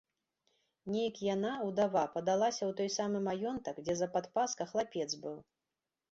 [0.91, 5.37] Нейк яна, удава, падалася ў той самы маёнтак, дзе за падпаска хлапец быў.